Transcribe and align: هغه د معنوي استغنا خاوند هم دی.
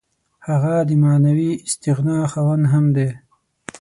هغه 0.47 0.73
د 0.89 0.91
معنوي 1.03 1.51
استغنا 1.67 2.17
خاوند 2.31 2.63
هم 2.73 2.85
دی. 2.95 3.09